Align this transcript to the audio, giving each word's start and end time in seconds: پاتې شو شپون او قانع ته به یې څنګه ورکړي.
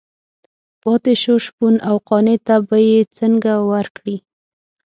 پاتې 0.81 1.13
شو 1.21 1.35
شپون 1.45 1.75
او 1.89 1.95
قانع 2.07 2.37
ته 2.47 2.55
به 2.67 2.77
یې 2.89 2.99
څنګه 3.17 3.53
ورکړي. 3.71 4.17